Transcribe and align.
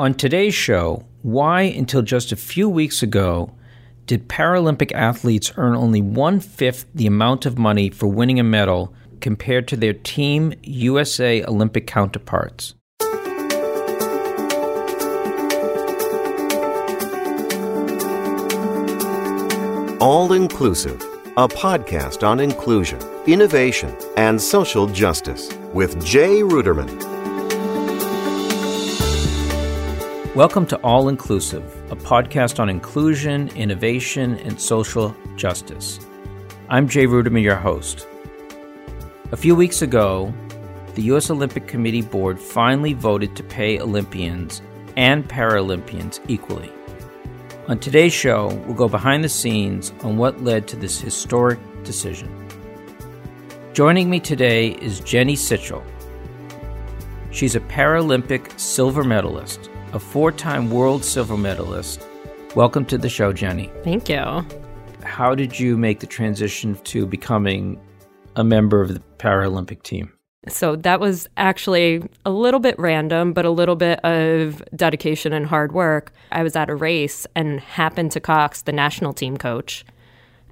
On 0.00 0.14
today's 0.14 0.54
show, 0.54 1.04
why, 1.20 1.60
until 1.60 2.00
just 2.00 2.32
a 2.32 2.36
few 2.36 2.70
weeks 2.70 3.02
ago, 3.02 3.52
did 4.06 4.30
Paralympic 4.30 4.92
athletes 4.92 5.52
earn 5.58 5.76
only 5.76 6.00
one 6.00 6.40
fifth 6.40 6.86
the 6.94 7.06
amount 7.06 7.44
of 7.44 7.58
money 7.58 7.90
for 7.90 8.06
winning 8.06 8.40
a 8.40 8.42
medal 8.42 8.94
compared 9.20 9.68
to 9.68 9.76
their 9.76 9.92
Team 9.92 10.54
USA 10.62 11.44
Olympic 11.44 11.86
counterparts? 11.86 12.74
All 20.00 20.32
Inclusive, 20.32 21.02
a 21.36 21.46
podcast 21.46 22.26
on 22.26 22.40
inclusion, 22.40 22.98
innovation, 23.26 23.94
and 24.16 24.40
social 24.40 24.86
justice 24.86 25.52
with 25.74 26.02
Jay 26.02 26.40
Ruderman. 26.40 27.09
Welcome 30.36 30.64
to 30.66 30.76
All 30.82 31.08
Inclusive, 31.08 31.64
a 31.90 31.96
podcast 31.96 32.60
on 32.60 32.68
inclusion, 32.68 33.48
innovation, 33.56 34.36
and 34.36 34.60
social 34.60 35.12
justice. 35.34 35.98
I'm 36.68 36.86
Jay 36.86 37.08
Ruderman, 37.08 37.42
your 37.42 37.56
host. 37.56 38.06
A 39.32 39.36
few 39.36 39.56
weeks 39.56 39.82
ago, 39.82 40.32
the 40.94 41.02
U.S. 41.02 41.30
Olympic 41.30 41.66
Committee 41.66 42.02
Board 42.02 42.38
finally 42.38 42.92
voted 42.92 43.34
to 43.34 43.42
pay 43.42 43.80
Olympians 43.80 44.62
and 44.96 45.28
Paralympians 45.28 46.20
equally. 46.28 46.70
On 47.66 47.80
today's 47.80 48.12
show, 48.12 48.54
we'll 48.66 48.74
go 48.74 48.88
behind 48.88 49.24
the 49.24 49.28
scenes 49.28 49.92
on 50.02 50.16
what 50.16 50.44
led 50.44 50.68
to 50.68 50.76
this 50.76 51.00
historic 51.00 51.58
decision. 51.82 52.32
Joining 53.72 54.08
me 54.08 54.20
today 54.20 54.68
is 54.68 55.00
Jenny 55.00 55.34
Sichel. 55.34 55.82
She's 57.32 57.56
a 57.56 57.60
Paralympic 57.60 58.56
silver 58.60 59.02
medalist, 59.02 59.68
a 59.92 59.98
four 59.98 60.32
time 60.32 60.70
world 60.70 61.04
silver 61.04 61.36
medalist. 61.36 62.06
Welcome 62.54 62.84
to 62.86 62.98
the 62.98 63.08
show, 63.08 63.32
Jenny. 63.32 63.70
Thank 63.84 64.08
you. 64.08 64.44
How 65.02 65.34
did 65.34 65.58
you 65.58 65.76
make 65.76 66.00
the 66.00 66.06
transition 66.06 66.74
to 66.84 67.06
becoming 67.06 67.80
a 68.36 68.44
member 68.44 68.80
of 68.80 68.94
the 68.94 69.02
Paralympic 69.18 69.82
team? 69.82 70.12
So 70.48 70.74
that 70.76 71.00
was 71.00 71.28
actually 71.36 72.02
a 72.24 72.30
little 72.30 72.60
bit 72.60 72.78
random, 72.78 73.32
but 73.32 73.44
a 73.44 73.50
little 73.50 73.76
bit 73.76 74.00
of 74.04 74.62
dedication 74.74 75.32
and 75.32 75.46
hard 75.46 75.72
work. 75.72 76.12
I 76.32 76.42
was 76.42 76.56
at 76.56 76.70
a 76.70 76.74
race 76.74 77.26
and 77.34 77.60
happened 77.60 78.12
to 78.12 78.20
Cox, 78.20 78.62
the 78.62 78.72
national 78.72 79.12
team 79.12 79.36
coach 79.36 79.84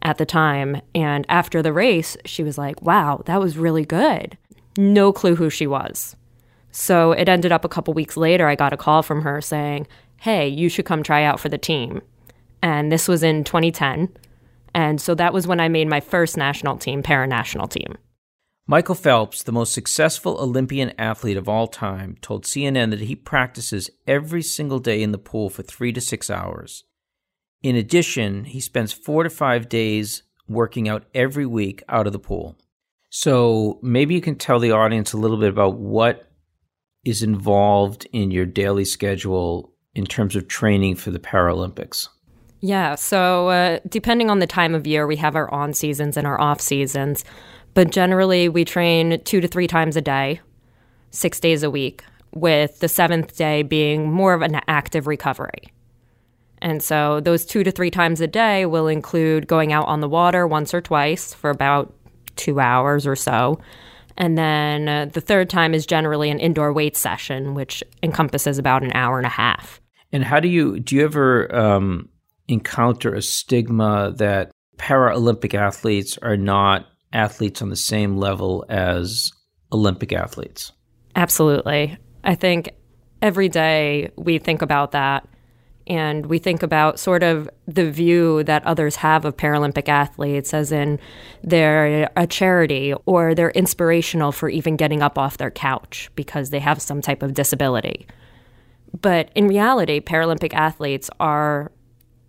at 0.02 0.18
the 0.18 0.26
time. 0.26 0.80
And 0.94 1.24
after 1.28 1.62
the 1.62 1.72
race, 1.72 2.16
she 2.24 2.42
was 2.42 2.58
like, 2.58 2.82
wow, 2.82 3.22
that 3.26 3.40
was 3.40 3.56
really 3.56 3.84
good. 3.84 4.36
No 4.76 5.12
clue 5.12 5.36
who 5.36 5.48
she 5.48 5.66
was. 5.66 6.16
So 6.78 7.10
it 7.10 7.28
ended 7.28 7.50
up 7.50 7.64
a 7.64 7.68
couple 7.68 7.92
weeks 7.92 8.16
later, 8.16 8.46
I 8.46 8.54
got 8.54 8.72
a 8.72 8.76
call 8.76 9.02
from 9.02 9.22
her 9.22 9.40
saying, 9.40 9.88
hey, 10.20 10.46
you 10.46 10.68
should 10.68 10.84
come 10.84 11.02
try 11.02 11.24
out 11.24 11.40
for 11.40 11.48
the 11.48 11.58
team. 11.58 12.02
And 12.62 12.92
this 12.92 13.08
was 13.08 13.24
in 13.24 13.42
2010. 13.42 14.16
And 14.76 15.00
so 15.00 15.16
that 15.16 15.32
was 15.32 15.44
when 15.44 15.58
I 15.58 15.66
made 15.66 15.88
my 15.88 15.98
first 15.98 16.36
national 16.36 16.76
team, 16.76 17.02
para 17.02 17.26
national 17.26 17.66
team. 17.66 17.98
Michael 18.68 18.94
Phelps, 18.94 19.42
the 19.42 19.50
most 19.50 19.72
successful 19.72 20.38
Olympian 20.38 20.92
athlete 21.00 21.36
of 21.36 21.48
all 21.48 21.66
time, 21.66 22.16
told 22.20 22.44
CNN 22.44 22.90
that 22.90 23.00
he 23.00 23.16
practices 23.16 23.90
every 24.06 24.42
single 24.42 24.78
day 24.78 25.02
in 25.02 25.10
the 25.10 25.18
pool 25.18 25.50
for 25.50 25.64
three 25.64 25.92
to 25.92 26.00
six 26.00 26.30
hours. 26.30 26.84
In 27.60 27.74
addition, 27.74 28.44
he 28.44 28.60
spends 28.60 28.92
four 28.92 29.24
to 29.24 29.30
five 29.30 29.68
days 29.68 30.22
working 30.46 30.88
out 30.88 31.06
every 31.12 31.44
week 31.44 31.82
out 31.88 32.06
of 32.06 32.12
the 32.12 32.20
pool. 32.20 32.56
So 33.10 33.80
maybe 33.82 34.14
you 34.14 34.20
can 34.20 34.36
tell 34.36 34.60
the 34.60 34.70
audience 34.70 35.12
a 35.12 35.18
little 35.18 35.38
bit 35.38 35.48
about 35.48 35.76
what 35.76 36.27
is 37.08 37.22
involved 37.22 38.06
in 38.12 38.30
your 38.30 38.46
daily 38.46 38.84
schedule 38.84 39.72
in 39.94 40.04
terms 40.04 40.36
of 40.36 40.46
training 40.46 40.94
for 40.94 41.10
the 41.10 41.18
Paralympics. 41.18 42.08
Yeah, 42.60 42.96
so 42.96 43.48
uh, 43.48 43.78
depending 43.88 44.30
on 44.30 44.40
the 44.40 44.46
time 44.46 44.74
of 44.74 44.86
year, 44.86 45.06
we 45.06 45.16
have 45.16 45.36
our 45.36 45.52
on 45.52 45.72
seasons 45.72 46.16
and 46.16 46.26
our 46.26 46.40
off 46.40 46.60
seasons. 46.60 47.24
But 47.74 47.90
generally, 47.90 48.48
we 48.48 48.64
train 48.64 49.22
two 49.24 49.40
to 49.40 49.48
three 49.48 49.66
times 49.66 49.96
a 49.96 50.00
day, 50.00 50.40
six 51.10 51.38
days 51.38 51.62
a 51.62 51.70
week, 51.70 52.04
with 52.34 52.80
the 52.80 52.88
seventh 52.88 53.36
day 53.36 53.62
being 53.62 54.10
more 54.10 54.34
of 54.34 54.42
an 54.42 54.60
active 54.66 55.06
recovery. 55.06 55.72
And 56.60 56.82
so, 56.82 57.20
those 57.20 57.44
two 57.44 57.62
to 57.62 57.70
three 57.70 57.90
times 57.90 58.20
a 58.20 58.26
day 58.26 58.66
will 58.66 58.88
include 58.88 59.46
going 59.46 59.72
out 59.72 59.86
on 59.86 60.00
the 60.00 60.08
water 60.08 60.46
once 60.46 60.74
or 60.74 60.80
twice 60.80 61.32
for 61.32 61.50
about 61.50 61.94
two 62.34 62.58
hours 62.58 63.06
or 63.06 63.14
so. 63.14 63.60
And 64.18 64.36
then 64.36 64.88
uh, 64.88 65.06
the 65.06 65.20
third 65.20 65.48
time 65.48 65.72
is 65.72 65.86
generally 65.86 66.28
an 66.28 66.38
indoor 66.38 66.72
weight 66.72 66.96
session, 66.96 67.54
which 67.54 67.82
encompasses 68.02 68.58
about 68.58 68.82
an 68.82 68.92
hour 68.92 69.16
and 69.16 69.26
a 69.26 69.30
half. 69.30 69.80
And 70.12 70.24
how 70.24 70.40
do 70.40 70.48
you 70.48 70.80
do 70.80 70.96
you 70.96 71.04
ever 71.04 71.54
um, 71.54 72.08
encounter 72.48 73.14
a 73.14 73.22
stigma 73.22 74.12
that 74.16 74.50
Paralympic 74.78 75.54
athletes 75.54 76.18
are 76.18 76.36
not 76.36 76.86
athletes 77.12 77.62
on 77.62 77.68
the 77.68 77.76
same 77.76 78.16
level 78.16 78.64
as 78.68 79.32
Olympic 79.72 80.12
athletes. 80.12 80.72
Absolutely. 81.14 81.96
I 82.24 82.34
think 82.34 82.70
every 83.20 83.48
day 83.48 84.10
we 84.16 84.38
think 84.38 84.62
about 84.62 84.92
that 84.92 85.27
and 85.88 86.26
we 86.26 86.38
think 86.38 86.62
about 86.62 87.00
sort 87.00 87.22
of 87.22 87.48
the 87.66 87.90
view 87.90 88.44
that 88.44 88.64
others 88.64 88.96
have 88.96 89.24
of 89.24 89.36
Paralympic 89.36 89.88
athletes, 89.88 90.52
as 90.52 90.70
in 90.70 91.00
they're 91.42 92.10
a 92.14 92.26
charity 92.26 92.92
or 93.06 93.34
they're 93.34 93.50
inspirational 93.50 94.30
for 94.30 94.50
even 94.50 94.76
getting 94.76 95.02
up 95.02 95.18
off 95.18 95.38
their 95.38 95.50
couch 95.50 96.10
because 96.14 96.50
they 96.50 96.58
have 96.58 96.82
some 96.82 97.00
type 97.00 97.22
of 97.22 97.32
disability. 97.32 98.06
But 99.00 99.30
in 99.34 99.48
reality, 99.48 100.00
Paralympic 100.00 100.52
athletes 100.52 101.08
are 101.18 101.72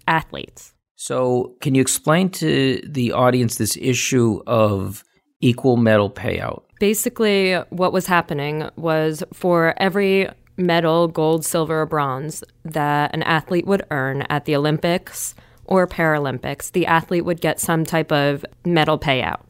athletes. 0.07 0.73
So, 0.95 1.55
can 1.61 1.75
you 1.75 1.81
explain 1.81 2.29
to 2.31 2.81
the 2.85 3.13
audience 3.13 3.55
this 3.55 3.77
issue 3.77 4.41
of 4.47 5.03
equal 5.41 5.77
medal 5.77 6.09
payout? 6.09 6.63
Basically, 6.79 7.55
what 7.69 7.93
was 7.93 8.05
happening 8.05 8.69
was 8.75 9.23
for 9.33 9.73
every 9.77 10.29
medal, 10.59 11.07
gold, 11.07 11.45
silver, 11.45 11.81
or 11.81 11.85
bronze, 11.85 12.43
that 12.63 13.13
an 13.13 13.23
athlete 13.23 13.65
would 13.65 13.83
earn 13.89 14.23
at 14.29 14.45
the 14.45 14.55
Olympics 14.55 15.33
or 15.65 15.87
Paralympics, 15.87 16.71
the 16.71 16.85
athlete 16.85 17.25
would 17.25 17.41
get 17.41 17.59
some 17.59 17.85
type 17.85 18.11
of 18.11 18.45
medal 18.65 18.99
payout. 18.99 19.41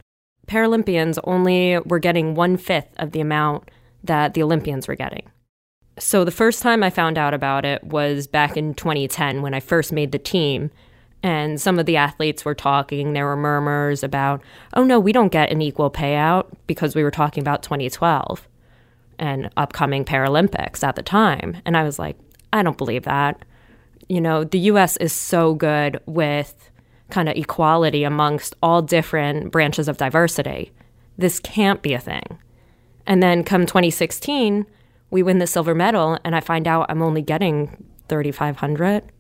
Paralympians 0.48 1.18
only 1.24 1.80
were 1.80 2.00
getting 2.00 2.36
one 2.36 2.58
fifth 2.58 2.94
of 2.98 3.12
the 3.12 3.22
amount 3.22 3.70
that 4.04 4.34
the 4.34 4.44
Olympians 4.44 4.88
were 4.88 4.96
getting. 4.96 5.30
So 5.98 6.24
the 6.24 6.32
first 6.32 6.62
time 6.62 6.84
I 6.84 6.90
found 6.90 7.18
out 7.18 7.34
about 7.34 7.66
it 7.66 7.84
was 7.84 8.28
back 8.28 8.56
in 8.56 8.74
2010 8.74 9.42
when 9.42 9.54
I 9.54 9.60
first 9.60 9.92
made 9.92 10.12
the 10.12 10.20
team 10.20 10.72
and 11.22 11.60
some 11.60 11.78
of 11.78 11.86
the 11.86 11.98
athletes 11.98 12.46
were 12.46 12.56
talking. 12.56 13.14
There 13.14 13.26
were 13.26 13.36
murmurs 13.36 14.04
about, 14.04 14.42
oh 14.74 14.84
no, 14.84 15.00
we 15.00 15.12
don't 15.12 15.32
get 15.32 15.52
an 15.52 15.62
equal 15.62 15.92
payout 15.92 16.48
because 16.68 16.96
we 16.96 17.04
were 17.04 17.12
talking 17.12 17.42
about 17.42 17.64
2012 17.64 18.48
and 19.20 19.50
upcoming 19.58 20.06
Paralympics 20.06 20.84
at 20.84 20.96
the 20.96 21.04
time. 21.04 21.58
And 21.66 21.78
I 21.78 21.84
was 21.84 22.00
like, 22.00 22.18
I 22.52 22.64
don't 22.64 22.78
believe 22.78 23.04
that. 23.04 23.44
You 24.08 24.22
know, 24.22 24.44
the 24.44 24.60
US 24.60 24.98
is 24.98 25.14
so 25.14 25.54
good 25.54 26.00
with 26.06 26.72
kind 27.10 27.30
of 27.30 27.36
equality 27.36 28.04
amongst 28.04 28.56
all 28.64 28.82
different 28.82 29.52
branches 29.52 29.88
of 29.88 29.98
diversity. 29.98 30.72
This 31.18 31.40
can't 31.40 31.82
be 31.82 31.94
a 31.94 32.00
thing. 32.00 32.40
And 33.06 33.22
then 33.22 33.44
come 33.44 33.66
2016, 33.66 34.66
we 35.12 35.24
win 35.24 35.40
the 35.40 35.48
silver 35.48 35.74
medal, 35.74 36.20
and 36.24 36.36
I 36.36 36.40
find 36.40 36.68
out 36.68 36.86
I'm 36.90 37.02
only 37.02 37.24
getting 37.24 37.84
3,500 38.08 39.12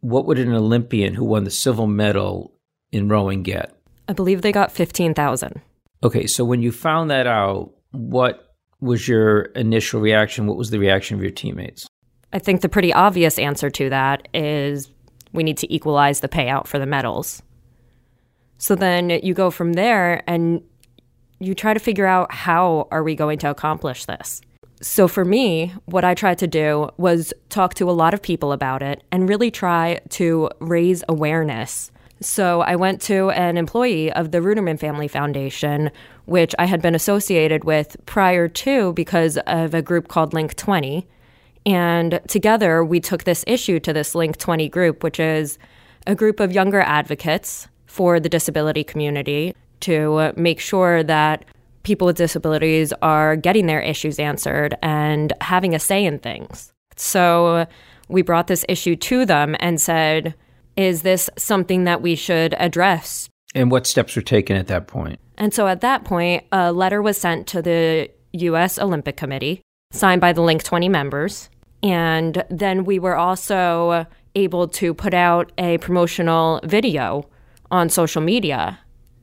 what 0.00 0.26
would 0.26 0.38
an 0.38 0.54
Olympian 0.54 1.14
who 1.14 1.24
won 1.24 1.44
the 1.44 1.50
silver 1.50 1.86
medal 1.86 2.52
in 2.92 3.08
rowing 3.08 3.42
get? 3.42 3.74
I 4.08 4.12
believe 4.12 4.42
they 4.42 4.52
got 4.52 4.72
15,000. 4.72 5.60
Okay, 6.02 6.26
so 6.26 6.44
when 6.44 6.62
you 6.62 6.72
found 6.72 7.10
that 7.10 7.26
out, 7.26 7.72
what 7.90 8.47
was 8.80 9.08
your 9.08 9.42
initial 9.56 10.00
reaction? 10.00 10.46
What 10.46 10.56
was 10.56 10.70
the 10.70 10.78
reaction 10.78 11.16
of 11.16 11.22
your 11.22 11.30
teammates? 11.30 11.86
I 12.32 12.38
think 12.38 12.60
the 12.60 12.68
pretty 12.68 12.92
obvious 12.92 13.38
answer 13.38 13.70
to 13.70 13.90
that 13.90 14.28
is 14.34 14.90
we 15.32 15.42
need 15.42 15.58
to 15.58 15.72
equalize 15.72 16.20
the 16.20 16.28
payout 16.28 16.66
for 16.66 16.78
the 16.78 16.86
medals. 16.86 17.42
So 18.58 18.74
then 18.74 19.10
you 19.10 19.34
go 19.34 19.50
from 19.50 19.74
there 19.74 20.22
and 20.28 20.62
you 21.38 21.54
try 21.54 21.72
to 21.72 21.80
figure 21.80 22.06
out 22.06 22.32
how 22.32 22.88
are 22.90 23.02
we 23.02 23.14
going 23.14 23.38
to 23.38 23.50
accomplish 23.50 24.04
this? 24.04 24.40
So 24.80 25.08
for 25.08 25.24
me, 25.24 25.74
what 25.86 26.04
I 26.04 26.14
tried 26.14 26.38
to 26.38 26.46
do 26.46 26.90
was 26.98 27.32
talk 27.48 27.74
to 27.74 27.90
a 27.90 27.92
lot 27.92 28.14
of 28.14 28.22
people 28.22 28.52
about 28.52 28.82
it 28.82 29.02
and 29.10 29.28
really 29.28 29.50
try 29.50 30.00
to 30.10 30.50
raise 30.60 31.02
awareness. 31.08 31.90
So 32.20 32.62
I 32.62 32.74
went 32.76 33.00
to 33.02 33.30
an 33.30 33.56
employee 33.56 34.12
of 34.12 34.32
the 34.32 34.38
Ruderman 34.38 34.78
Family 34.78 35.08
Foundation, 35.08 35.90
which 36.24 36.54
I 36.58 36.64
had 36.66 36.82
been 36.82 36.94
associated 36.94 37.64
with 37.64 37.96
prior 38.06 38.48
to 38.48 38.92
because 38.94 39.38
of 39.46 39.74
a 39.74 39.82
group 39.82 40.08
called 40.08 40.34
Link 40.34 40.54
20. 40.56 41.06
And 41.64 42.20
together 42.28 42.84
we 42.84 42.98
took 42.98 43.24
this 43.24 43.44
issue 43.46 43.78
to 43.80 43.92
this 43.92 44.14
Link 44.14 44.36
20 44.36 44.68
group, 44.68 45.04
which 45.04 45.20
is 45.20 45.58
a 46.06 46.14
group 46.14 46.40
of 46.40 46.50
younger 46.50 46.80
advocates 46.80 47.68
for 47.86 48.18
the 48.18 48.28
disability 48.28 48.82
community 48.82 49.54
to 49.80 50.32
make 50.36 50.60
sure 50.60 51.02
that 51.04 51.44
people 51.84 52.06
with 52.06 52.16
disabilities 52.16 52.92
are 53.00 53.36
getting 53.36 53.66
their 53.66 53.80
issues 53.80 54.18
answered 54.18 54.76
and 54.82 55.32
having 55.40 55.74
a 55.74 55.78
say 55.78 56.04
in 56.04 56.18
things. 56.18 56.72
So 56.96 57.66
we 58.08 58.22
brought 58.22 58.48
this 58.48 58.64
issue 58.68 58.96
to 58.96 59.24
them 59.24 59.54
and 59.60 59.80
said, 59.80 60.34
is 60.78 61.02
this 61.02 61.28
something 61.36 61.84
that 61.84 62.00
we 62.00 62.14
should 62.14 62.54
address? 62.54 63.28
And 63.54 63.70
what 63.70 63.86
steps 63.86 64.14
were 64.14 64.22
taken 64.22 64.56
at 64.56 64.68
that 64.68 64.86
point? 64.86 65.18
And 65.36 65.52
so 65.52 65.66
at 65.66 65.80
that 65.80 66.04
point, 66.04 66.44
a 66.52 66.72
letter 66.72 67.02
was 67.02 67.18
sent 67.18 67.48
to 67.48 67.60
the 67.60 68.10
U.S. 68.32 68.78
Olympic 68.78 69.16
Committee, 69.16 69.60
signed 69.90 70.20
by 70.20 70.32
the 70.32 70.40
Link 70.40 70.62
20 70.62 70.88
members. 70.88 71.50
And 71.82 72.44
then 72.48 72.84
we 72.84 73.00
were 73.00 73.16
also 73.16 74.06
able 74.36 74.68
to 74.68 74.94
put 74.94 75.14
out 75.14 75.50
a 75.58 75.78
promotional 75.78 76.60
video 76.62 77.28
on 77.72 77.88
social 77.88 78.22
media 78.22 78.78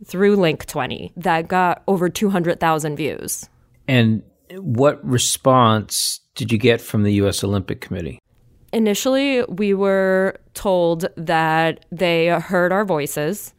through 0.06 0.36
Link 0.36 0.66
20 0.66 1.14
that 1.16 1.48
got 1.48 1.84
over 1.88 2.10
200,000 2.10 2.98
views. 2.98 3.48
And 3.88 4.24
what 4.58 5.04
response 5.06 6.20
did 6.36 6.52
you 6.52 6.58
get 6.58 6.82
from 6.82 7.04
the 7.04 7.14
U.S. 7.14 7.44
Olympic 7.46 7.80
Committee? 7.80 8.20
Initially, 8.76 9.42
we 9.44 9.74
were 9.74 10.36
told 10.54 11.06
that 11.16 11.86
they 11.94 12.28
heard 12.28 12.74
our 12.74 12.84
voices 12.84 13.54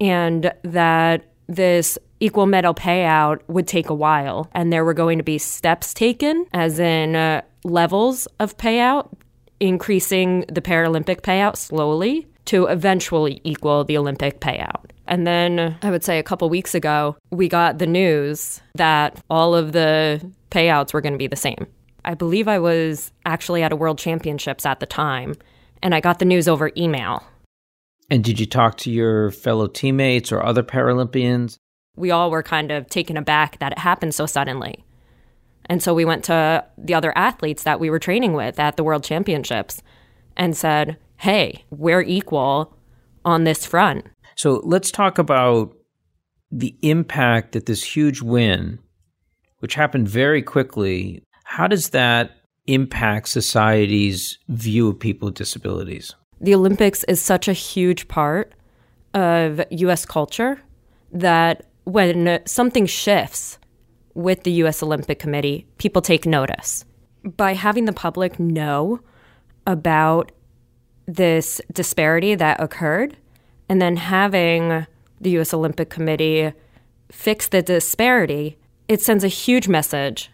and 0.00 0.52
that 0.62 1.24
this 1.48 1.98
equal 2.20 2.46
medal 2.46 2.72
payout 2.72 3.40
would 3.48 3.66
take 3.66 3.90
a 3.90 3.94
while 3.94 4.48
and 4.52 4.72
there 4.72 4.84
were 4.84 4.94
going 4.94 5.18
to 5.18 5.24
be 5.24 5.38
steps 5.38 5.92
taken, 5.92 6.46
as 6.52 6.78
in 6.78 7.16
uh, 7.16 7.42
levels 7.64 8.28
of 8.38 8.56
payout, 8.56 9.12
increasing 9.58 10.44
the 10.48 10.62
Paralympic 10.62 11.22
payout 11.22 11.56
slowly 11.56 12.28
to 12.44 12.66
eventually 12.66 13.40
equal 13.42 13.82
the 13.82 13.98
Olympic 13.98 14.38
payout. 14.38 14.84
And 15.08 15.26
then 15.26 15.76
I 15.82 15.90
would 15.90 16.04
say 16.04 16.20
a 16.20 16.22
couple 16.22 16.48
weeks 16.48 16.76
ago, 16.76 17.16
we 17.30 17.48
got 17.48 17.78
the 17.78 17.88
news 17.88 18.60
that 18.76 19.20
all 19.28 19.56
of 19.56 19.72
the 19.72 20.24
payouts 20.52 20.92
were 20.92 21.00
going 21.00 21.14
to 21.14 21.18
be 21.18 21.26
the 21.26 21.34
same. 21.34 21.66
I 22.08 22.14
believe 22.14 22.48
I 22.48 22.58
was 22.58 23.12
actually 23.26 23.62
at 23.62 23.70
a 23.70 23.76
world 23.76 23.98
championships 23.98 24.64
at 24.64 24.80
the 24.80 24.86
time, 24.86 25.34
and 25.82 25.94
I 25.94 26.00
got 26.00 26.18
the 26.18 26.24
news 26.24 26.48
over 26.48 26.70
email. 26.74 27.22
And 28.10 28.24
did 28.24 28.40
you 28.40 28.46
talk 28.46 28.78
to 28.78 28.90
your 28.90 29.30
fellow 29.30 29.66
teammates 29.66 30.32
or 30.32 30.42
other 30.42 30.62
Paralympians? 30.62 31.58
We 31.96 32.10
all 32.10 32.30
were 32.30 32.42
kind 32.42 32.72
of 32.72 32.88
taken 32.88 33.18
aback 33.18 33.58
that 33.58 33.72
it 33.72 33.78
happened 33.78 34.14
so 34.14 34.24
suddenly. 34.24 34.86
And 35.66 35.82
so 35.82 35.92
we 35.92 36.06
went 36.06 36.24
to 36.24 36.64
the 36.78 36.94
other 36.94 37.12
athletes 37.14 37.64
that 37.64 37.78
we 37.78 37.90
were 37.90 37.98
training 37.98 38.32
with 38.32 38.58
at 38.58 38.78
the 38.78 38.84
World 38.84 39.04
Championships 39.04 39.82
and 40.34 40.56
said, 40.56 40.96
hey, 41.18 41.66
we're 41.68 42.00
equal 42.00 42.74
on 43.22 43.44
this 43.44 43.66
front. 43.66 44.06
So 44.34 44.62
let's 44.64 44.90
talk 44.90 45.18
about 45.18 45.76
the 46.50 46.74
impact 46.80 47.52
that 47.52 47.66
this 47.66 47.84
huge 47.84 48.22
win, 48.22 48.78
which 49.58 49.74
happened 49.74 50.08
very 50.08 50.40
quickly, 50.40 51.22
how 51.48 51.66
does 51.66 51.88
that 51.88 52.32
impact 52.66 53.26
society's 53.26 54.36
view 54.48 54.90
of 54.90 55.00
people 55.00 55.26
with 55.26 55.34
disabilities? 55.34 56.14
The 56.42 56.54
Olympics 56.54 57.04
is 57.04 57.22
such 57.22 57.48
a 57.48 57.54
huge 57.54 58.06
part 58.06 58.52
of 59.14 59.62
US 59.70 60.04
culture 60.04 60.60
that 61.10 61.64
when 61.84 62.40
something 62.44 62.84
shifts 62.84 63.58
with 64.12 64.42
the 64.42 64.52
US 64.62 64.82
Olympic 64.82 65.18
Committee, 65.18 65.66
people 65.78 66.02
take 66.02 66.26
notice. 66.26 66.84
By 67.24 67.54
having 67.54 67.86
the 67.86 67.94
public 67.94 68.38
know 68.38 69.00
about 69.66 70.30
this 71.06 71.62
disparity 71.72 72.34
that 72.34 72.60
occurred, 72.60 73.16
and 73.70 73.80
then 73.80 73.96
having 73.96 74.86
the 75.18 75.30
US 75.38 75.54
Olympic 75.54 75.88
Committee 75.88 76.52
fix 77.10 77.48
the 77.48 77.62
disparity, 77.62 78.58
it 78.86 79.00
sends 79.00 79.24
a 79.24 79.28
huge 79.28 79.66
message 79.66 80.30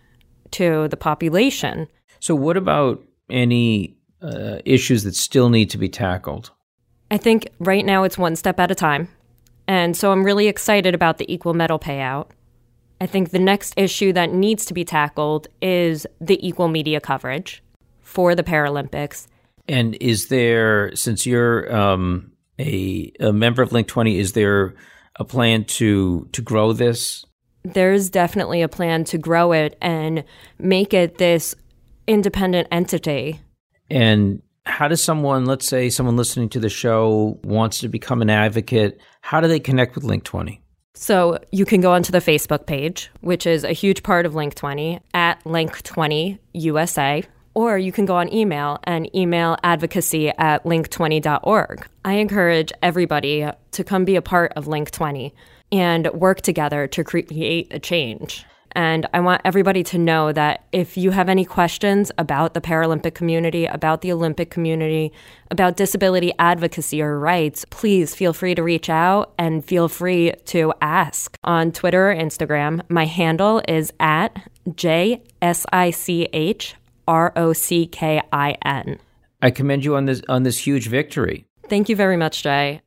to 0.55 0.89
the 0.89 0.97
population. 0.97 1.89
So, 2.21 2.35
what 2.35 2.56
about 2.56 3.03
any 3.31 3.97
uh, 4.23 4.59
issues 4.65 5.05
that 5.05 5.15
still 5.15 5.51
need 5.51 5.71
to 5.71 5.79
be 5.79 5.89
tackled? 5.89 6.51
I 7.11 7.19
think 7.19 7.49
right 7.59 7.85
now 7.85 8.05
it's 8.05 8.19
one 8.19 8.37
step 8.37 8.59
at 8.59 8.71
a 8.71 8.75
time. 8.75 9.09
And 9.67 9.97
so 9.97 10.12
I'm 10.12 10.25
really 10.25 10.49
excited 10.49 10.95
about 10.95 11.19
the 11.19 11.33
equal 11.33 11.55
medal 11.55 11.79
payout. 11.79 12.29
I 13.01 13.06
think 13.06 13.31
the 13.31 13.39
next 13.39 13.75
issue 13.77 14.12
that 14.12 14.33
needs 14.33 14.65
to 14.67 14.75
be 14.75 14.85
tackled 14.85 15.49
is 15.61 16.06
the 16.21 16.45
equal 16.47 16.69
media 16.69 17.01
coverage 17.01 17.62
for 18.01 18.35
the 18.35 18.43
Paralympics. 18.43 19.27
And 19.67 19.97
is 20.01 20.29
there, 20.29 20.95
since 20.95 21.27
you're 21.27 21.75
um, 21.75 22.33
a, 22.59 23.12
a 23.21 23.33
member 23.33 23.62
of 23.62 23.73
Link 23.73 23.89
20, 23.89 24.19
is 24.19 24.33
there 24.33 24.75
a 25.17 25.25
plan 25.25 25.65
to 25.65 26.29
to 26.33 26.43
grow 26.43 26.73
this? 26.73 27.25
There's 27.64 28.11
definitely 28.11 28.62
a 28.62 28.69
plan 28.69 29.05
to 29.05 29.19
grow 29.19 29.52
it 29.52 29.76
and 29.81 30.25
make 30.58 30.93
it 30.93 31.19
this 31.19 31.55
independent 32.06 32.69
entity. 32.70 33.40
And 33.90 34.43
how 34.66 34.88
does 34.88 35.02
someone, 35.02 35.46
let's 35.46 35.66
say 35.66 35.90
someone 35.90 36.16
listening 36.16 36.49
to 36.50 36.61
the 36.61 36.69
show 36.69 37.38
wants 37.43 37.81
to 37.81 37.88
become 37.88 38.22
an 38.22 38.31
advocate, 38.31 39.00
how 39.22 39.40
do 39.40 39.49
they 39.49 39.61
connect 39.61 39.94
with 39.94 40.05
Link 40.05 40.25
20? 40.25 40.61
So 40.94 41.38
you 41.50 41.64
can 41.64 41.81
go 41.81 41.93
onto 41.93 42.12
the 42.12 42.19
Facebook 42.19 42.66
page, 42.66 43.11
which 43.20 43.46
is 43.46 43.64
a 43.64 43.72
huge 43.72 44.02
part 44.02 44.26
of 44.26 44.34
Link 44.34 44.55
20 44.55 45.00
at 45.12 45.44
Link 45.44 45.82
20 45.82 46.38
USA, 46.52 47.25
or 47.55 47.78
you 47.78 47.93
can 47.93 48.05
go 48.05 48.17
on 48.17 48.32
email 48.32 48.78
and 48.84 49.14
email 49.14 49.56
advocacy 49.64 50.28
at 50.28 50.64
link20.org. 50.64 51.87
I 52.05 52.12
encourage 52.14 52.72
everybody 52.82 53.49
to 53.72 53.84
come 53.84 54.05
be 54.05 54.17
a 54.17 54.22
part 54.22 54.52
of 54.55 54.67
Link 54.67 54.90
20 54.90 55.34
and 55.72 56.06
work 56.12 56.40
together 56.40 56.87
to 56.88 57.05
create 57.05 57.69
a 57.72 57.78
change. 57.78 58.44
And 58.76 59.06
I 59.14 59.20
want 59.20 59.40
everybody 59.44 59.84
to 59.84 59.99
know 59.99 60.32
that 60.32 60.64
if 60.72 60.96
you 60.96 61.12
have 61.12 61.28
any 61.28 61.44
questions 61.44 62.11
about 62.19 62.55
the 62.55 62.61
Paralympic 62.61 63.14
community, 63.14 63.66
about 63.66 64.00
the 64.00 64.11
Olympic 64.11 64.50
community, 64.50 65.12
about 65.50 65.76
disability 65.76 66.32
advocacy 66.40 67.00
or 67.00 67.16
rights, 67.19 67.64
please 67.70 68.16
feel 68.16 68.32
free 68.32 68.55
to 68.56 68.62
reach 68.64 68.90
out 68.90 69.32
and 69.38 69.64
feel 69.64 69.88
free 69.88 70.32
to 70.46 70.72
ask 70.81 71.37
on 71.44 71.70
Twitter 71.70 72.10
or 72.10 72.14
Instagram. 72.17 72.82
My 72.88 73.06
handle 73.06 73.62
is 73.69 73.93
at 74.00 74.50
JSICH 74.69 75.14
R 77.06 77.32
O 77.37 77.52
C 77.52 77.87
K 77.87 78.22
I 78.32 78.56
N. 78.64 78.99
I 79.40 79.50
commend 79.50 79.84
you 79.84 79.94
on 79.94 80.06
this 80.06 80.22
on 80.28 80.43
this 80.43 80.58
huge 80.67 80.88
victory. 80.88 81.44
Thank 81.69 81.88
you 81.88 81.96
very 81.96 82.17
much, 82.17 82.43
Jay. 82.43 82.81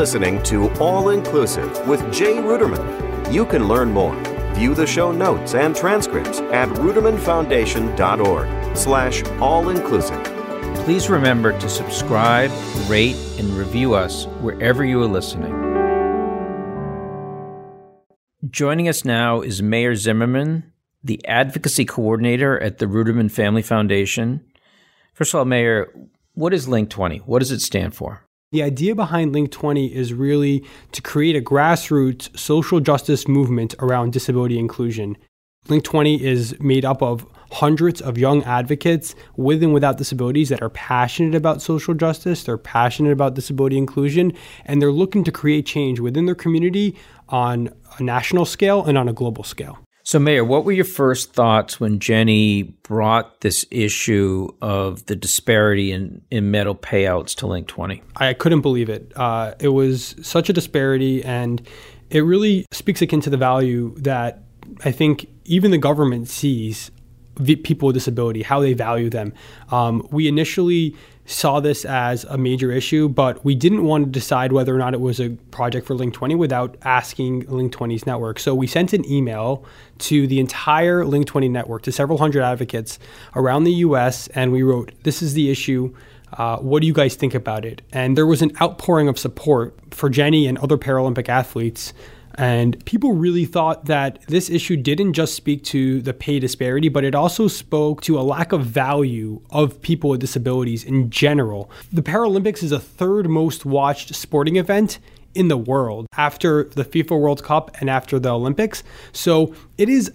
Listening 0.00 0.42
to 0.44 0.70
All 0.78 1.10
Inclusive 1.10 1.86
with 1.86 2.00
Jay 2.10 2.36
Ruderman. 2.36 3.30
You 3.30 3.44
can 3.44 3.68
learn 3.68 3.90
more. 3.90 4.16
View 4.54 4.74
the 4.74 4.86
show 4.86 5.12
notes 5.12 5.54
and 5.54 5.76
transcripts 5.76 6.40
at 6.40 6.70
rudermanfoundation.org 6.70 8.76
slash 8.78 9.22
all-inclusive. 9.42 10.24
Please 10.86 11.10
remember 11.10 11.52
to 11.58 11.68
subscribe, 11.68 12.50
rate, 12.88 13.16
and 13.38 13.50
review 13.50 13.92
us 13.92 14.24
wherever 14.40 14.86
you 14.86 15.02
are 15.02 15.06
listening. 15.06 15.52
Joining 18.48 18.88
us 18.88 19.04
now 19.04 19.42
is 19.42 19.60
Mayor 19.60 19.96
Zimmerman, 19.96 20.72
the 21.04 21.22
advocacy 21.26 21.84
coordinator 21.84 22.58
at 22.58 22.78
the 22.78 22.86
Ruderman 22.86 23.30
Family 23.30 23.60
Foundation. 23.60 24.46
First 25.12 25.34
of 25.34 25.40
all, 25.40 25.44
Mayor, 25.44 25.92
what 26.32 26.54
is 26.54 26.66
Link 26.66 26.88
20? 26.88 27.18
What 27.18 27.40
does 27.40 27.52
it 27.52 27.60
stand 27.60 27.94
for? 27.94 28.26
The 28.52 28.64
idea 28.64 28.96
behind 28.96 29.32
Link 29.32 29.52
20 29.52 29.94
is 29.94 30.12
really 30.12 30.64
to 30.90 31.00
create 31.00 31.36
a 31.36 31.40
grassroots 31.40 32.36
social 32.36 32.80
justice 32.80 33.28
movement 33.28 33.76
around 33.78 34.12
disability 34.12 34.58
inclusion. 34.58 35.16
Link 35.68 35.84
20 35.84 36.24
is 36.24 36.58
made 36.58 36.84
up 36.84 37.00
of 37.00 37.24
hundreds 37.52 38.00
of 38.00 38.18
young 38.18 38.42
advocates 38.42 39.14
with 39.36 39.62
and 39.62 39.72
without 39.72 39.98
disabilities 39.98 40.48
that 40.48 40.62
are 40.62 40.70
passionate 40.70 41.36
about 41.36 41.62
social 41.62 41.94
justice, 41.94 42.42
they're 42.42 42.58
passionate 42.58 43.12
about 43.12 43.34
disability 43.34 43.78
inclusion, 43.78 44.32
and 44.64 44.82
they're 44.82 44.90
looking 44.90 45.22
to 45.22 45.30
create 45.30 45.64
change 45.64 46.00
within 46.00 46.26
their 46.26 46.34
community 46.34 46.96
on 47.28 47.72
a 48.00 48.02
national 48.02 48.44
scale 48.44 48.84
and 48.84 48.98
on 48.98 49.08
a 49.08 49.12
global 49.12 49.44
scale. 49.44 49.78
So, 50.10 50.18
Mayor, 50.18 50.44
what 50.44 50.64
were 50.64 50.72
your 50.72 50.84
first 50.84 51.34
thoughts 51.34 51.78
when 51.78 52.00
Jenny 52.00 52.64
brought 52.64 53.42
this 53.42 53.64
issue 53.70 54.48
of 54.60 55.06
the 55.06 55.14
disparity 55.14 55.92
in, 55.92 56.20
in 56.32 56.50
medal 56.50 56.74
payouts 56.74 57.36
to 57.36 57.46
Link 57.46 57.68
20? 57.68 58.02
I 58.16 58.34
couldn't 58.34 58.62
believe 58.62 58.88
it. 58.88 59.12
Uh, 59.14 59.54
it 59.60 59.68
was 59.68 60.16
such 60.20 60.50
a 60.50 60.52
disparity, 60.52 61.22
and 61.22 61.64
it 62.10 62.22
really 62.22 62.66
speaks 62.72 63.00
akin 63.00 63.20
to 63.20 63.30
the 63.30 63.36
value 63.36 63.94
that 63.98 64.42
I 64.84 64.90
think 64.90 65.28
even 65.44 65.70
the 65.70 65.78
government 65.78 66.26
sees 66.26 66.90
people 67.62 67.86
with 67.86 67.94
disability, 67.94 68.42
how 68.42 68.58
they 68.58 68.72
value 68.72 69.10
them. 69.10 69.32
Um, 69.70 70.08
we 70.10 70.26
initially 70.26 70.96
saw 71.30 71.60
this 71.60 71.84
as 71.84 72.24
a 72.24 72.36
major 72.36 72.72
issue, 72.72 73.08
but 73.08 73.44
we 73.44 73.54
didn't 73.54 73.84
want 73.84 74.04
to 74.04 74.10
decide 74.10 74.52
whether 74.52 74.74
or 74.74 74.78
not 74.78 74.94
it 74.94 75.00
was 75.00 75.20
a 75.20 75.30
project 75.50 75.86
for 75.86 75.94
Link 75.94 76.12
20 76.12 76.34
without 76.34 76.76
asking 76.82 77.46
Link 77.46 77.72
20's 77.72 78.04
network. 78.04 78.40
So 78.40 78.54
we 78.54 78.66
sent 78.66 78.92
an 78.92 79.08
email 79.10 79.64
to 79.98 80.26
the 80.26 80.40
entire 80.40 81.04
Link 81.04 81.26
20 81.26 81.48
network, 81.48 81.82
to 81.82 81.92
several 81.92 82.18
hundred 82.18 82.42
advocates 82.42 82.98
around 83.36 83.64
the 83.64 83.72
US, 83.74 84.26
and 84.28 84.50
we 84.50 84.62
wrote, 84.62 84.92
This 85.04 85.22
is 85.22 85.34
the 85.34 85.50
issue. 85.50 85.94
Uh, 86.32 86.58
what 86.58 86.80
do 86.80 86.86
you 86.86 86.92
guys 86.92 87.14
think 87.14 87.34
about 87.34 87.64
it? 87.64 87.82
And 87.92 88.16
there 88.16 88.26
was 88.26 88.42
an 88.42 88.52
outpouring 88.60 89.08
of 89.08 89.18
support 89.18 89.76
for 89.90 90.08
Jenny 90.08 90.46
and 90.46 90.58
other 90.58 90.78
Paralympic 90.78 91.28
athletes 91.28 91.92
And 92.40 92.82
people 92.86 93.12
really 93.12 93.44
thought 93.44 93.84
that 93.84 94.22
this 94.22 94.48
issue 94.48 94.74
didn't 94.74 95.12
just 95.12 95.34
speak 95.34 95.62
to 95.64 96.00
the 96.00 96.14
pay 96.14 96.38
disparity, 96.38 96.88
but 96.88 97.04
it 97.04 97.14
also 97.14 97.48
spoke 97.48 98.00
to 98.04 98.18
a 98.18 98.22
lack 98.22 98.52
of 98.52 98.64
value 98.64 99.42
of 99.50 99.82
people 99.82 100.08
with 100.08 100.20
disabilities 100.20 100.82
in 100.82 101.10
general. 101.10 101.70
The 101.92 102.00
Paralympics 102.00 102.62
is 102.62 102.70
the 102.70 102.80
third 102.80 103.28
most 103.28 103.66
watched 103.66 104.14
sporting 104.14 104.56
event 104.56 105.00
in 105.34 105.48
the 105.48 105.58
world 105.58 106.06
after 106.16 106.64
the 106.64 106.82
FIFA 106.82 107.20
World 107.20 107.44
Cup 107.44 107.76
and 107.78 107.90
after 107.90 108.18
the 108.18 108.30
Olympics. 108.30 108.82
So 109.12 109.54
it 109.76 109.90
is 109.90 110.10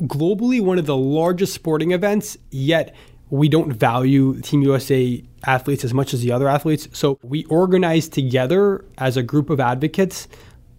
globally 0.00 0.62
one 0.62 0.78
of 0.78 0.86
the 0.86 0.96
largest 0.96 1.52
sporting 1.52 1.90
events, 1.90 2.38
yet 2.50 2.94
we 3.28 3.46
don't 3.50 3.74
value 3.74 4.40
Team 4.40 4.62
USA 4.62 5.22
athletes 5.44 5.84
as 5.84 5.92
much 5.92 6.14
as 6.14 6.22
the 6.22 6.32
other 6.32 6.48
athletes. 6.48 6.88
So 6.92 7.18
we 7.22 7.44
organized 7.44 8.14
together 8.14 8.86
as 8.96 9.18
a 9.18 9.22
group 9.22 9.50
of 9.50 9.60
advocates 9.60 10.28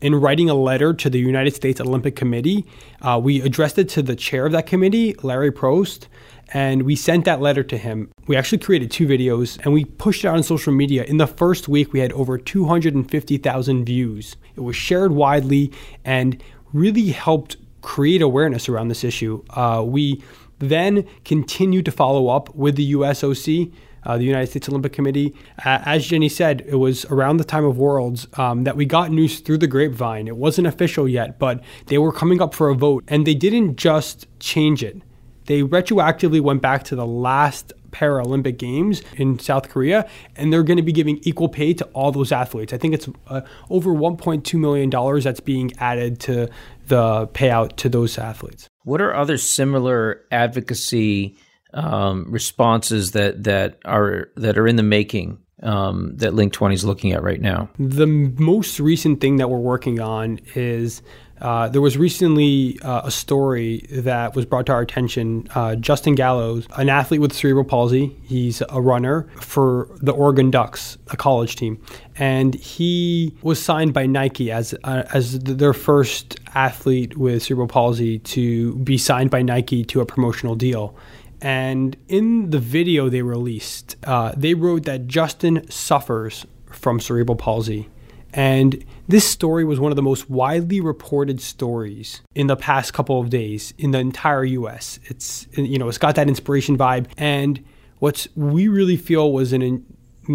in 0.02 0.16
writing 0.16 0.50
a 0.50 0.54
letter 0.54 0.94
to 0.94 1.10
the 1.10 1.20
United 1.20 1.54
States 1.54 1.82
Olympic 1.82 2.16
Committee. 2.16 2.66
Uh, 3.02 3.20
we 3.22 3.42
addressed 3.42 3.78
it 3.78 3.90
to 3.90 4.02
the 4.02 4.16
chair 4.16 4.46
of 4.46 4.52
that 4.52 4.66
committee, 4.66 5.16
Larry 5.24 5.52
Probst, 5.52 6.08
and 6.54 6.84
we 6.84 6.96
sent 6.96 7.26
that 7.26 7.42
letter 7.42 7.64
to 7.64 7.78
him. 7.78 8.10
We 8.28 8.36
actually 8.36 8.60
created 8.60 8.92
two 8.92 9.08
videos 9.08 9.60
and 9.64 9.74
we 9.74 9.86
pushed 9.86 10.24
it 10.24 10.28
out 10.28 10.36
on 10.36 10.44
social 10.44 10.74
media. 10.74 11.04
In 11.04 11.18
the 11.18 11.28
first 11.28 11.68
week, 11.68 11.94
we 11.94 12.00
had 12.00 12.12
over 12.14 12.38
250,000 12.38 13.86
views. 13.86 14.36
It 14.56 14.62
was 14.62 14.76
shared 14.76 15.12
widely 15.12 15.72
and 16.04 16.42
really 16.74 17.10
helped 17.10 17.58
create 17.82 18.22
awareness 18.22 18.70
around 18.70 18.88
this 18.88 19.04
issue. 19.04 19.44
Uh, 19.52 19.84
we 19.86 20.24
then 20.60 21.08
continued 21.24 21.86
to 21.86 21.92
follow 21.92 22.28
up 22.28 22.54
with 22.56 22.76
the 22.76 22.94
USOC. 22.94 23.72
Uh, 24.04 24.18
the 24.18 24.24
United 24.24 24.48
States 24.48 24.70
Olympic 24.70 24.94
Committee. 24.94 25.36
Uh, 25.66 25.80
as 25.86 26.08
Jenny 26.08 26.30
said, 26.30 26.64
it 26.68 26.76
was 26.76 27.06
around 27.06 27.38
the 27.38 27.44
time 27.44 27.66
of 27.66 27.78
Worlds 27.78 28.28
um, 28.36 28.64
that 28.64 28.76
we 28.76 28.86
got 28.86 29.12
news 29.12 29.40
through 29.40 29.58
the 29.58 29.68
grapevine. 29.68 30.28
It 30.28 30.38
wasn't 30.38 30.68
official 30.68 31.08
yet, 31.08 31.40
but 31.40 31.62
they 31.88 31.98
were 31.98 32.12
coming 32.12 32.42
up 32.42 32.54
for 32.54 32.70
a 32.70 32.76
vote, 32.76 33.04
and 33.08 33.26
they 33.26 33.36
didn't 33.36 33.76
just 33.76 34.28
change 34.40 34.84
it. 34.84 35.02
They 35.46 35.64
retroactively 35.64 36.42
went 36.42 36.62
back 36.62 36.84
to 36.86 36.96
the 36.96 37.08
last 37.08 37.74
Paralympic 37.92 38.58
Games 38.58 39.02
in 39.18 39.40
South 39.40 39.70
Korea, 39.70 40.08
and 40.36 40.54
they're 40.54 40.64
going 40.64 40.78
to 40.78 40.84
be 40.84 40.92
giving 40.92 41.20
equal 41.24 41.50
pay 41.50 41.74
to 41.74 41.86
all 41.86 42.12
those 42.12 42.32
athletes. 42.32 42.74
I 42.74 42.78
think 42.78 42.94
it's 42.94 43.10
uh, 43.28 43.42
over 43.70 43.92
$1.2 43.92 44.60
million 44.60 44.90
that's 45.22 45.40
being 45.40 45.74
added 45.80 46.20
to 46.22 46.50
the 46.88 47.28
payout 47.28 47.76
to 47.78 47.90
those 47.90 48.18
athletes. 48.18 48.68
What 48.84 49.02
are 49.02 49.14
other 49.14 49.38
similar 49.38 50.24
advocacy 50.32 51.36
um, 51.74 52.26
responses 52.30 53.12
that 53.12 53.44
that 53.44 53.78
are 53.86 54.30
that 54.36 54.58
are 54.58 54.68
in 54.68 54.76
the 54.76 54.84
making 54.84 55.40
um, 55.64 56.16
that 56.18 56.34
Link 56.34 56.54
20 56.54 56.76
is 56.76 56.86
looking 56.86 57.12
at 57.12 57.24
right 57.24 57.42
now? 57.42 57.70
The 57.78 58.08
most 58.08 58.80
recent 58.80 59.22
thing 59.22 59.38
that 59.38 59.50
we're 59.50 59.58
working 59.58 60.00
on 60.00 60.40
is 60.56 61.02
uh, 61.42 61.70
there 61.70 61.82
was 61.82 61.98
recently 61.98 62.78
uh, 62.82 63.02
a 63.06 63.12
story 63.12 63.86
that 63.92 64.36
was 64.36 64.46
brought 64.46 64.66
to 64.66 64.74
our 64.74 64.82
attention. 64.82 65.48
Uh, 65.56 65.76
Justin 65.76 66.16
Gallegos, 66.16 66.68
an 66.76 66.90
athlete 66.90 67.22
with 67.22 67.34
cerebral 67.34 67.64
palsy, 67.64 68.18
he's 68.24 68.62
a 68.70 68.82
runner 68.82 69.30
for 69.40 69.90
the 70.02 70.12
Oregon 70.12 70.52
Ducks, 70.52 70.98
a 71.10 71.18
college 71.18 71.56
team, 71.56 71.82
and 72.18 72.56
he 72.56 73.38
was 73.42 73.62
signed 73.62 73.94
by 73.94 74.06
Nike 74.06 74.52
as 74.52 74.76
uh, 74.84 75.04
as 75.14 75.40
their 75.40 75.74
first 75.74 76.40
athlete 76.56 77.18
with 77.18 77.44
cerebral 77.44 77.68
palsy 77.68 78.20
to 78.20 78.76
be 78.78 78.98
signed 78.98 79.32
by 79.32 79.42
Nike 79.42 79.84
to 79.86 80.02
a 80.02 80.06
promotional 80.06 80.56
deal. 80.56 80.96
And 81.42 81.96
in 82.08 82.50
the 82.50 82.60
video 82.60 83.10
they 83.10 83.22
released, 83.22 83.96
uh, 84.04 84.34
they 84.36 84.54
wrote 84.54 84.84
that 84.84 85.08
Justin 85.08 85.70
suffers 85.70 86.46
from 86.72 87.00
cerebral 87.00 87.36
palsy 87.36 87.90
and 88.34 88.84
this 89.08 89.28
story 89.28 89.66
was 89.66 89.80
one 89.80 89.92
of 89.92 89.96
the 89.96 90.02
most 90.02 90.30
widely 90.30 90.82
reported 90.82 91.42
stories 91.42 92.22
in 92.36 92.48
the 92.48 92.56
past 92.56 92.94
couple 92.94 93.20
of 93.20 93.30
days 93.30 93.74
in 93.78 93.92
the 93.92 94.00
entire 94.00 94.44
US. 94.44 95.00
It's 95.06 95.48
you 95.54 95.80
know, 95.80 95.88
it's 95.88 95.98
got 95.98 96.16
that 96.16 96.28
inspiration 96.28 96.78
vibe 96.78 97.08
and 97.18 97.64
what 98.00 98.28
we 98.36 98.68
really 98.68 98.98
feel 98.98 99.34
was 99.34 99.52
an 99.52 99.86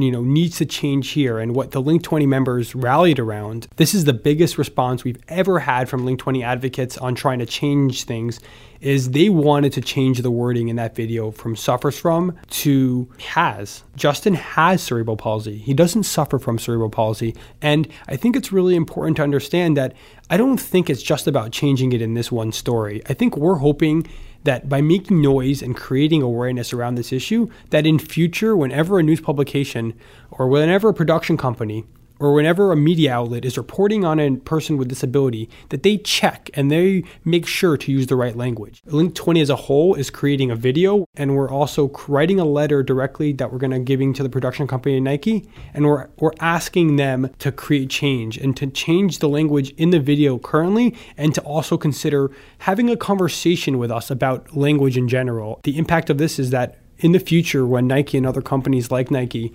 you 0.02 0.10
know 0.10 0.22
needs 0.22 0.58
to 0.58 0.66
change 0.66 1.10
here 1.10 1.38
and 1.38 1.54
what 1.54 1.70
the 1.70 1.80
link 1.80 2.02
20 2.02 2.26
members 2.26 2.74
rallied 2.74 3.18
around 3.18 3.68
this 3.76 3.94
is 3.94 4.04
the 4.04 4.12
biggest 4.12 4.58
response 4.58 5.04
we've 5.04 5.22
ever 5.28 5.60
had 5.60 5.88
from 5.88 6.04
link 6.04 6.18
20 6.18 6.42
advocates 6.42 6.98
on 6.98 7.14
trying 7.14 7.38
to 7.38 7.46
change 7.46 8.04
things 8.04 8.40
is 8.80 9.12
they 9.12 9.30
wanted 9.30 9.72
to 9.72 9.80
change 9.80 10.20
the 10.20 10.30
wording 10.30 10.68
in 10.68 10.76
that 10.76 10.94
video 10.94 11.30
from 11.30 11.56
suffers 11.56 11.98
from 11.98 12.36
to 12.50 13.08
has. 13.18 13.82
Justin 13.96 14.34
has 14.34 14.82
cerebral 14.82 15.16
palsy. 15.16 15.56
He 15.56 15.72
doesn't 15.72 16.02
suffer 16.02 16.38
from 16.38 16.58
cerebral 16.58 16.90
palsy. 16.90 17.34
And 17.62 17.88
i 18.08 18.16
think 18.16 18.36
it's 18.36 18.52
really 18.52 18.76
important 18.76 19.16
to 19.16 19.22
understand 19.22 19.76
that 19.76 19.94
i 20.28 20.36
don't 20.36 20.58
think 20.58 20.90
it's 20.90 21.02
just 21.02 21.26
about 21.26 21.52
changing 21.52 21.92
it 21.92 22.02
in 22.02 22.14
this 22.14 22.30
one 22.30 22.52
story. 22.52 23.02
I 23.06 23.14
think 23.14 23.36
we're 23.36 23.56
hoping 23.56 24.06
that 24.44 24.68
by 24.68 24.80
making 24.80 25.20
noise 25.20 25.62
and 25.62 25.76
creating 25.76 26.22
awareness 26.22 26.72
around 26.72 26.94
this 26.94 27.12
issue, 27.12 27.50
that 27.70 27.86
in 27.86 27.98
future, 27.98 28.56
whenever 28.56 28.98
a 28.98 29.02
news 29.02 29.20
publication 29.20 29.94
or 30.30 30.48
whenever 30.48 30.90
a 30.90 30.94
production 30.94 31.36
company 31.36 31.84
or 32.24 32.32
whenever 32.32 32.72
a 32.72 32.76
media 32.76 33.12
outlet 33.12 33.44
is 33.44 33.58
reporting 33.58 34.02
on 34.02 34.18
a 34.18 34.34
person 34.36 34.78
with 34.78 34.88
disability, 34.88 35.46
that 35.68 35.82
they 35.82 35.98
check 35.98 36.48
and 36.54 36.70
they 36.70 37.04
make 37.22 37.46
sure 37.46 37.76
to 37.76 37.92
use 37.92 38.06
the 38.06 38.16
right 38.16 38.34
language. 38.34 38.80
Link 38.86 39.14
20 39.14 39.42
as 39.42 39.50
a 39.50 39.56
whole 39.56 39.94
is 39.94 40.08
creating 40.08 40.50
a 40.50 40.56
video, 40.56 41.04
and 41.16 41.36
we're 41.36 41.50
also 41.50 41.90
writing 42.08 42.40
a 42.40 42.44
letter 42.46 42.82
directly 42.82 43.34
that 43.34 43.52
we're 43.52 43.58
going 43.58 43.72
to 43.72 43.78
giving 43.78 44.14
to 44.14 44.22
the 44.22 44.30
production 44.30 44.66
company 44.66 44.98
Nike, 45.00 45.46
and 45.74 45.84
we're 45.84 46.08
we're 46.18 46.32
asking 46.40 46.96
them 46.96 47.28
to 47.40 47.52
create 47.52 47.90
change 47.90 48.38
and 48.38 48.56
to 48.56 48.68
change 48.68 49.18
the 49.18 49.28
language 49.28 49.74
in 49.76 49.90
the 49.90 50.00
video 50.00 50.38
currently, 50.38 50.96
and 51.18 51.34
to 51.34 51.42
also 51.42 51.76
consider 51.76 52.30
having 52.60 52.88
a 52.88 52.96
conversation 52.96 53.76
with 53.76 53.90
us 53.90 54.10
about 54.10 54.56
language 54.56 54.96
in 54.96 55.08
general. 55.08 55.60
The 55.64 55.76
impact 55.76 56.08
of 56.08 56.16
this 56.16 56.38
is 56.38 56.48
that 56.50 56.78
in 56.96 57.12
the 57.12 57.18
future, 57.18 57.66
when 57.66 57.86
Nike 57.86 58.16
and 58.16 58.26
other 58.26 58.40
companies 58.40 58.90
like 58.90 59.10
Nike 59.10 59.52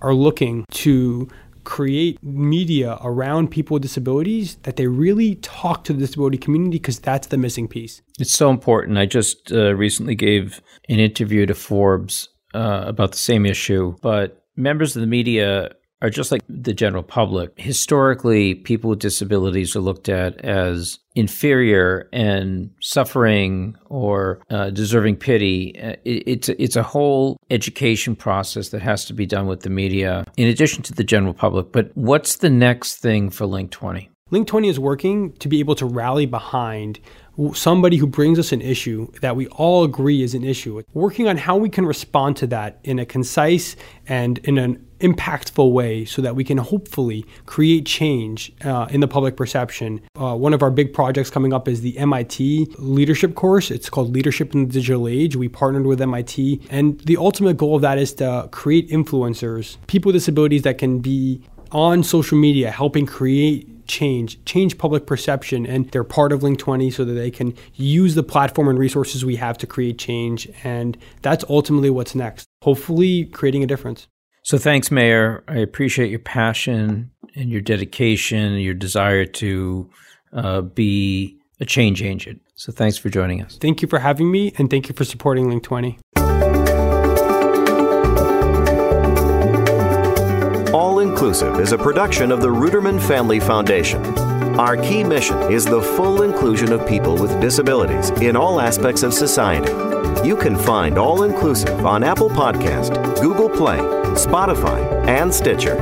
are 0.00 0.14
looking 0.14 0.64
to 0.70 1.28
create 1.64 2.22
media 2.22 2.98
around 3.02 3.50
people 3.50 3.74
with 3.74 3.82
disabilities 3.82 4.56
that 4.62 4.76
they 4.76 4.86
really 4.86 5.36
talk 5.36 5.84
to 5.84 5.92
the 5.92 6.00
disability 6.00 6.38
community 6.38 6.78
because 6.78 6.98
that's 6.98 7.28
the 7.28 7.38
missing 7.38 7.68
piece. 7.68 8.02
It's 8.18 8.32
so 8.32 8.50
important. 8.50 8.98
I 8.98 9.06
just 9.06 9.52
uh, 9.52 9.74
recently 9.74 10.14
gave 10.14 10.60
an 10.88 10.98
interview 10.98 11.46
to 11.46 11.54
Forbes 11.54 12.28
uh, 12.54 12.84
about 12.86 13.12
the 13.12 13.18
same 13.18 13.46
issue, 13.46 13.96
but 14.02 14.44
members 14.56 14.96
of 14.96 15.00
the 15.00 15.06
media 15.06 15.70
are 16.02 16.10
just 16.10 16.32
like 16.32 16.42
the 16.48 16.72
general 16.72 17.02
public. 17.02 17.52
Historically, 17.56 18.54
people 18.54 18.90
with 18.90 18.98
disabilities 18.98 19.76
are 19.76 19.80
looked 19.80 20.08
at 20.08 20.40
as 20.44 20.98
inferior 21.14 22.08
and 22.12 22.70
suffering 22.80 23.76
or 23.86 24.40
uh, 24.50 24.70
deserving 24.70 25.16
pity. 25.16 25.78
Uh, 25.80 25.96
it, 26.04 26.22
it's 26.26 26.48
it's 26.48 26.76
a 26.76 26.82
whole 26.82 27.36
education 27.50 28.16
process 28.16 28.70
that 28.70 28.80
has 28.80 29.04
to 29.04 29.12
be 29.12 29.26
done 29.26 29.46
with 29.46 29.60
the 29.60 29.70
media, 29.70 30.24
in 30.36 30.48
addition 30.48 30.82
to 30.82 30.94
the 30.94 31.04
general 31.04 31.34
public. 31.34 31.72
But 31.72 31.90
what's 31.94 32.36
the 32.36 32.50
next 32.50 32.96
thing 32.96 33.30
for 33.30 33.46
Link 33.46 33.70
Twenty? 33.70 34.10
Link 34.32 34.46
20 34.46 34.68
is 34.68 34.78
working 34.78 35.32
to 35.38 35.48
be 35.48 35.58
able 35.58 35.74
to 35.74 35.84
rally 35.84 36.24
behind 36.24 37.00
somebody 37.54 37.96
who 37.96 38.06
brings 38.06 38.38
us 38.38 38.52
an 38.52 38.60
issue 38.60 39.10
that 39.22 39.34
we 39.34 39.48
all 39.48 39.82
agree 39.82 40.22
is 40.22 40.34
an 40.34 40.44
issue, 40.44 40.82
working 40.92 41.26
on 41.26 41.36
how 41.36 41.56
we 41.56 41.68
can 41.68 41.84
respond 41.84 42.36
to 42.36 42.46
that 42.46 42.78
in 42.84 42.98
a 42.98 43.06
concise 43.06 43.76
and 44.06 44.38
in 44.38 44.58
an 44.58 44.86
impactful 45.00 45.72
way 45.72 46.04
so 46.04 46.22
that 46.22 46.36
we 46.36 46.44
can 46.44 46.58
hopefully 46.58 47.24
create 47.46 47.86
change 47.86 48.52
uh, 48.64 48.86
in 48.90 49.00
the 49.00 49.08
public 49.08 49.36
perception. 49.36 50.00
Uh, 50.14 50.34
one 50.34 50.54
of 50.54 50.62
our 50.62 50.70
big 50.70 50.92
projects 50.92 51.30
coming 51.30 51.52
up 51.52 51.68
is 51.68 51.80
the 51.80 51.96
MIT 51.98 52.74
leadership 52.78 53.34
course. 53.34 53.70
It's 53.70 53.90
called 53.90 54.12
Leadership 54.12 54.54
in 54.54 54.66
the 54.66 54.72
Digital 54.72 55.08
Age. 55.08 55.36
We 55.36 55.48
partnered 55.48 55.86
with 55.86 56.00
MIT, 56.00 56.60
and 56.70 57.00
the 57.00 57.16
ultimate 57.16 57.56
goal 57.56 57.76
of 57.76 57.82
that 57.82 57.98
is 57.98 58.14
to 58.14 58.48
create 58.50 58.88
influencers, 58.90 59.76
people 59.86 60.10
with 60.10 60.16
disabilities 60.16 60.62
that 60.62 60.78
can 60.78 61.00
be 61.00 61.42
on 61.72 62.02
social 62.02 62.36
media 62.36 62.70
helping 62.70 63.06
create 63.06 63.86
change, 63.86 64.42
change 64.44 64.78
public 64.78 65.04
perception, 65.06 65.66
and 65.66 65.90
they're 65.90 66.04
part 66.04 66.32
of 66.32 66.42
Link 66.42 66.58
20 66.58 66.90
so 66.90 67.04
that 67.04 67.12
they 67.12 67.30
can 67.30 67.54
use 67.74 68.14
the 68.14 68.22
platform 68.22 68.68
and 68.68 68.78
resources 68.78 69.24
we 69.24 69.36
have 69.36 69.58
to 69.58 69.66
create 69.66 69.98
change. 69.98 70.48
And 70.62 70.96
that's 71.22 71.44
ultimately 71.48 71.90
what's 71.90 72.14
next. 72.14 72.46
Hopefully, 72.62 73.24
creating 73.26 73.64
a 73.64 73.66
difference. 73.66 74.06
So, 74.42 74.58
thanks, 74.58 74.90
Mayor. 74.90 75.44
I 75.48 75.58
appreciate 75.58 76.10
your 76.10 76.18
passion 76.18 77.10
and 77.34 77.50
your 77.50 77.60
dedication, 77.60 78.54
your 78.54 78.74
desire 78.74 79.24
to 79.24 79.90
uh, 80.32 80.62
be 80.62 81.38
a 81.60 81.64
change 81.64 82.02
agent. 82.02 82.40
So, 82.54 82.72
thanks 82.72 82.96
for 82.96 83.10
joining 83.10 83.42
us. 83.42 83.56
Thank 83.58 83.82
you 83.82 83.88
for 83.88 83.98
having 83.98 84.30
me, 84.30 84.52
and 84.58 84.70
thank 84.70 84.88
you 84.88 84.94
for 84.94 85.04
supporting 85.04 85.48
Link 85.48 85.62
20. 85.62 85.98
All 90.72 91.00
Inclusive 91.00 91.60
is 91.60 91.72
a 91.72 91.78
production 91.78 92.30
of 92.30 92.40
the 92.40 92.48
Ruderman 92.48 93.00
Family 93.00 93.40
Foundation. 93.40 94.04
Our 94.58 94.76
key 94.76 95.04
mission 95.04 95.36
is 95.50 95.64
the 95.64 95.80
full 95.80 96.22
inclusion 96.22 96.72
of 96.72 96.86
people 96.86 97.16
with 97.16 97.40
disabilities 97.40 98.10
in 98.20 98.36
all 98.36 98.60
aspects 98.60 99.02
of 99.02 99.12
society. 99.12 99.72
You 100.26 100.36
can 100.36 100.56
find 100.56 100.98
All 100.98 101.22
Inclusive 101.22 101.86
on 101.86 102.04
Apple 102.04 102.28
Podcast, 102.28 103.20
Google 103.20 103.48
Play, 103.48 103.78
Spotify, 104.14 105.06
and 105.06 105.32
Stitcher. 105.32 105.76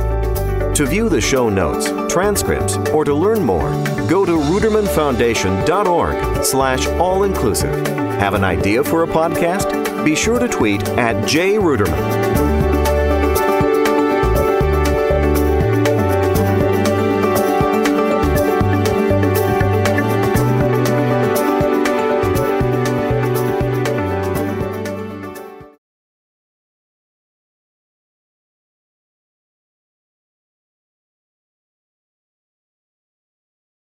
To 0.75 0.85
view 0.85 1.09
the 1.09 1.19
show 1.19 1.49
notes, 1.49 1.89
transcripts, 2.11 2.77
or 2.93 3.03
to 3.03 3.13
learn 3.13 3.43
more, 3.43 3.69
go 4.07 4.25
to 4.25 4.31
rudermanfoundation.org 4.31 6.43
slash 6.43 6.87
all-inclusive. 6.87 7.87
Have 8.19 8.33
an 8.33 8.43
idea 8.43 8.83
for 8.83 9.03
a 9.03 9.07
podcast? 9.07 10.05
Be 10.05 10.15
sure 10.15 10.39
to 10.39 10.47
tweet 10.47 10.87
at 10.89 11.15
jruderman. 11.25 12.38